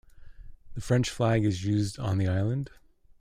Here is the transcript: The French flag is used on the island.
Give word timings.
The 0.73 0.81
French 0.81 1.11
flag 1.11 1.45
is 1.45 1.63
used 1.63 1.99
on 1.99 2.17
the 2.17 2.27
island. 2.27 2.71